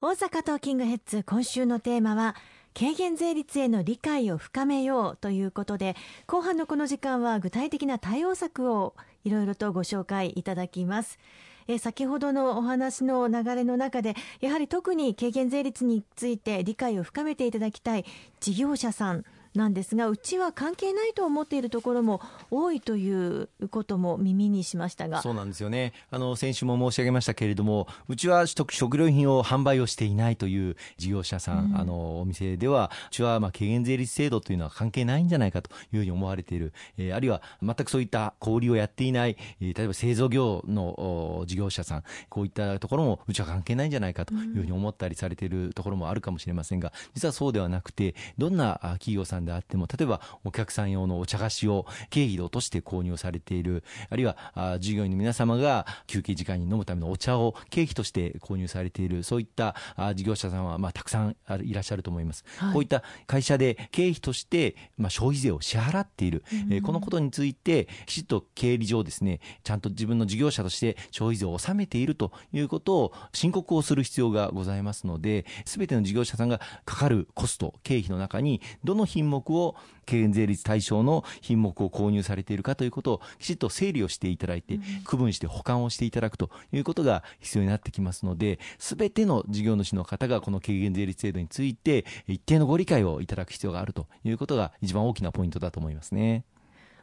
[0.00, 2.36] 大阪トーキングヘッズ今週のテーマは
[2.72, 5.96] 軽減税率への理解を深めようということで
[6.28, 11.18] 後半のこの時間は具体的な対応策をいろいろとご紹介いただきます。
[11.66, 18.04] え先ほどのお話の流れの中でやはり特に軽減税率について理解を深めていただきたい
[18.38, 19.24] 事業者さん
[19.58, 25.20] なんですがうちは関係ないと思っているところも多いということも耳にしましたが。
[25.20, 25.92] そうなんですよね。
[26.10, 54.36] あの先週も申し上げましたけれどもうちは食料品を販売をしていないという事業者さん、うん、あのお店ではうちはまあ軽減税率制度というのは関係ないんじゃないかというふうに思われている、えー、あるいは全くそういった小売りをやっていない、えー、例えば製造業の事業者さんこういったところもうちは関係ないんじゃないかというふうに思ったりされているところもあるかもしれませんが実はそうではなくてどんな企業さんであっても例えばお客さん用のお茶菓子を経費で落として購入されているあるいは
[54.78, 59.74] 従業員の皆様が休憩時間に飲むためのお茶を経費として購入されているそういった
[60.14, 79.76] 事業者さんはまあたくさんいらっしゃると思います、はい、こういった会社で経費としてまあ消費税を支払っている、うん、このことについてきちっと経理上ですねちゃんと自分の事業者として消費税を納めているということを申告をする必要がございますので全ての事業者さんがかかるコスト経費の中にどの品目を
[80.06, 96.44] 軽減税率対象の品目を購入されているかということをきちっと整理をしていただいて、区分して保管をしていただくということが必要になってきますので、すべての事業主の方がこの軽減税率制度について、一定のご理解をいただく必要があるということが一番大きなポイントだと思いますね。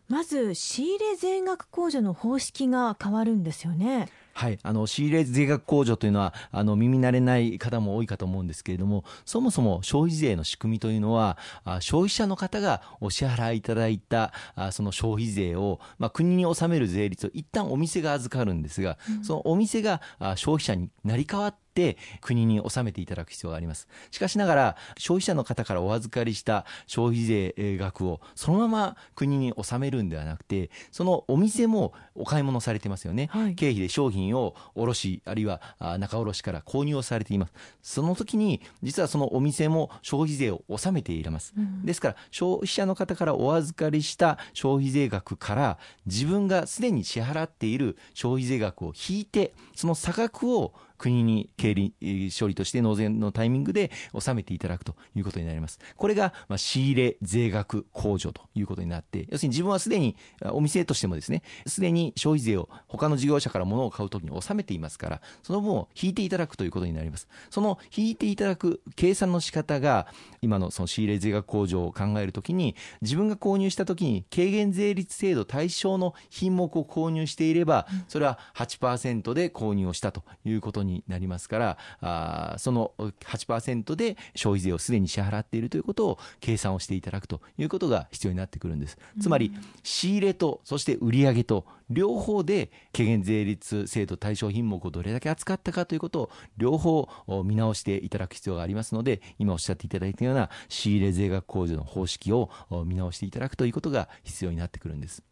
[0.07, 4.07] まず仕入れ税額控除の方式が変わるんですよね。
[4.37, 11.37] はい、あの仕入れ税額控除というのはあの耳慣れない方も多いかと思うんですけれどもそもそも消費税の仕組みというのは
[11.79, 14.33] 消費者の方がお支払いいただいた
[14.73, 20.01] その消費税を、まあ、国に納める税率を一旦お店が預かるんですが、うん、そのお店が
[20.35, 23.89] 消費者になり変わってって国に納めていただく必要があります。
[24.09, 35.61] しかしながら消費者の方からお預かりした消費税額をそのまま国に納めるんではなくてそのお店もお買い物されてますよね、はい、経費で商品を卸あるいは
[35.99, 37.53] 中卸から購入をされています。
[37.81, 51.93] その時に実はそのお店も消費税を納めています、うん、ですから消費者の方からお預かりした消費税額から自分がすでに支払っている消費税額を引いてその差額を国に経理
[52.37, 55.79] 処理として納税のタイミングで納めていただくということになります。
[55.95, 60.15] これが、まあ、仕入れ税額控除ということになって、要するに自分はすでに、
[60.51, 67.27] お店としてもですね、すでに消費税を他の事業者から物を買うときに納めていますから、その分を引いていただくということになります。
[67.49, 70.07] その引いていただく計算の仕方が、
[70.41, 88.97] 今のその仕入れ税額控除を考えるときに、自分が購入したときに軽減税率制度対象の品目を購入していれば、それは8%で購入をしたということになりますからあその8%で消費税をすでに支払っているということを計算をしていただくということが必要になってくるんです。
[89.19, 89.51] つまり
[89.83, 97.07] 仕入れとそして売上と両方で軽減税率制度対象品目をどれだけ扱ったかということを両方
[97.43, 102.49] 見直していただく必要がありますので今おっしゃっていただいたような仕入れ税額控除の方式を
[102.85, 105.23] 見直していただくということが必要になってくるんです。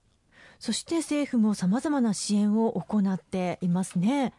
[0.59, 4.33] そして政府もさまざまな支援を行っていますね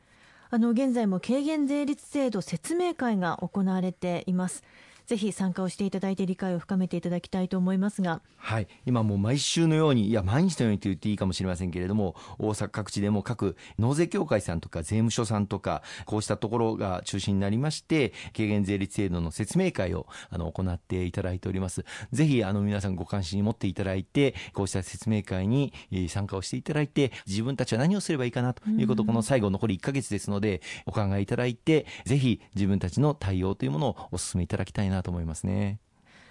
[0.55, 4.63] あの現在も軽減税率制度説明会が行われています。
[5.07, 8.23] ぜひ参加をしていただいて理解を深めていただきたいと思いますが。
[8.37, 8.69] はい。
[8.87, 21.85] 今もう毎週のようにいや毎日のようにと言っていいかもしれませんけれども大阪各地でも各納税協会さんとか税務署さんとかこうしたところが中心になりまして軽減税率制度の説明会をあの行っていただいております。
[22.13, 25.73] ぜひあの皆さんご関心に持っていただいてこうした説明会に
[26.09, 35.81] 参加をしていただいて自分たちは何をすればいいかなということをこの最後残り1か月ですのでお考えいただいてぜひ自分たちの対応というものをお勧めいただきたいななと思いますね。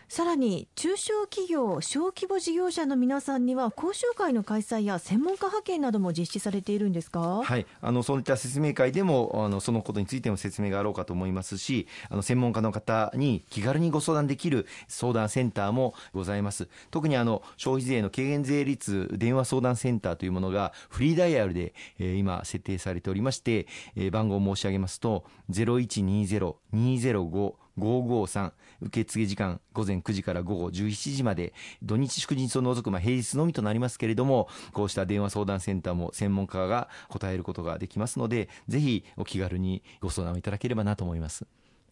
[0.09, 7.41] さらに中小企業小規模事業者の皆さんには講習会の開催や専門家派遣なども実施されているんですか？
[7.44, 7.66] はい。
[7.81, 16.68] あのそういった説明会でもあのそのことについても説明があろうかと思いますしあの専門家の方に気軽にご相談できる相談センターもございます。
[16.92, 31.54] 特にあの消費税の軽減税率電話相談センターというものがフリーダイヤルで、えー、今設定されておりまして、えー、番号を申し上げますと0120-205 553受付時間午前9時から午後11時まで。
[31.81, 41.46] 土日祝日を除くまあ平日のみとなりますけれどもこうした電話相談センターも専門家が答えることができますのでぜひお気軽にご相談をいただければなと思います。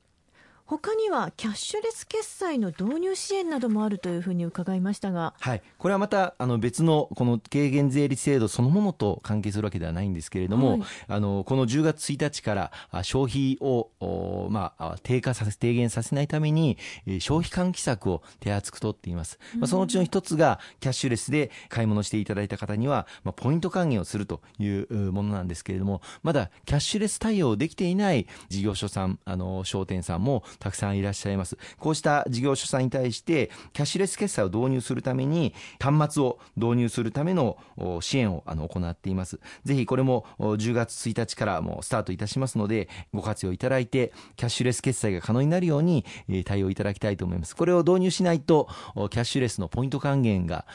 [0.68, 12.72] 他にはキャッシュレス決済の導入支援などもあるというふうに伺いましたが、はい、これはまたあの別のこの軽減税率制度そのものと関係するわけではないんですけれども、はい、あのこの10月1日から
[13.04, 16.78] 消費を、まあ、低下させ低減させないために
[17.20, 31.58] 消費喚起策を手厚く取っています、まあ、そのうちの一つがキャッシュレスで買い物していただいた方には、まあ、ポイント還元をするというものなんですけれどもまだキャッシュレス対応できていない事業所さんあの商店さんもたくさんいらっしゃいます。
[31.80, 37.58] こうした事業所さんに対して、キャッシュレス決済を導入するために、端末を導入するための
[38.02, 39.40] 支援をあの行っています。
[39.64, 46.06] ぜひこれも10月1日からもうスタートいたしますので、ご活用いただいて、キャッシュレス決済が可能になるように
[46.46, 47.56] 対応いただきたいと思います。
[47.56, 50.66] これを導入しないと、キャッシュレスのポイント還元が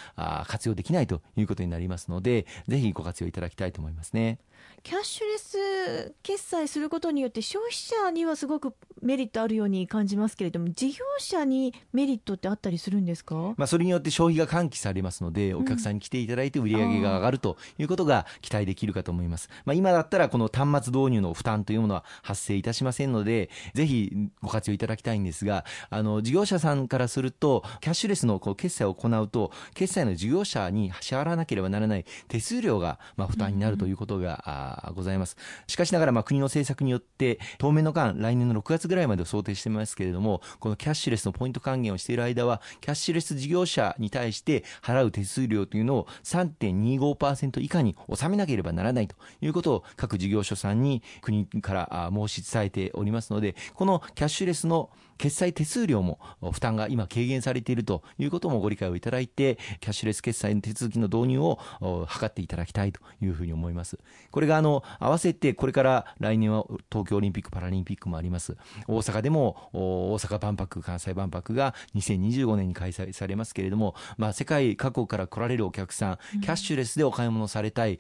[0.47, 4.39] 活用できないということになりますので、ぜひご活用いただきたいと思いますね。
[4.83, 24.13] キャッシュレス決済することによって消費者にはすごくメリットあるように感じますけれども事業者にメリットってあったりするんですか、まあ、それによって消費が喚起されますのでお客さんに来ていただいて売り上げが上がるということが期待できるかと思います、まあ、今だったらこの端末導入の負担というものは発生いたしませんのでぜひ
[24.43, 35.37] ご活用いただきたいんですがあの事業者さんからするとキャッシュレスのこう決済を行うと決済の事業者に支払わなければならない手数料がまあ負担になるということが、ございます。
[35.67, 56.19] しかしながら、まあ、国の政策によって、当面の間、来年の6月ぐらいまでを想定してますけれども、このキャッシュレスのポイント還元をしている間は、キャッシュレス事業者に対して払う手数料というのを3.25%以下に収めなければならないということを各事業所さんに国から申し伝えておりますので、このキャッシュレスの決済手数料も
[56.53, 63.99] 負担が今軽減されているということもご理解をいただいて、キャッシュレス決済の手続きの導入を図っていただきたいというふうに思います。
[64.31, 68.57] これがあの合わせてこれから来年は東京オリンピック・パラリンピックもあります。
[68.87, 77.99] 大阪でも大阪万博、関西万博が2025年に開催されますけれども、まあ、世界各国から来られるお客さん、キャッシュレスでお買い物されたい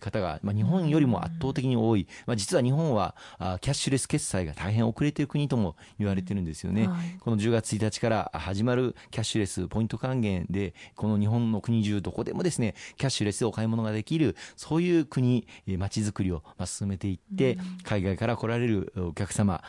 [0.00, 2.06] 方が、まあ、日本よりも圧倒的に多い。
[2.26, 19.62] まあ、実は日本はキャッシュレス決済が大変遅れている国とも言われてるんですよね、はい、この10月1日から始まるキャッシュレスポイント還元でこの日本の国中どこでもですねキャッシュレスでお買い物ができるそういう国街づくりを進めていって、海外から来られるお客様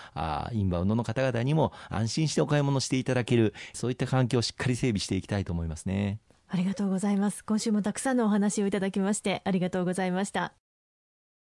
[0.53, 6.19] インバウンドの方々にも安心してお買い物していただけるそういった環境をしっかり整備していきたいと思いますね。
[6.47, 7.43] ありがとうございます。
[7.43, 10.64] 今週もたくさんのお話をいただきましてありがとうございました。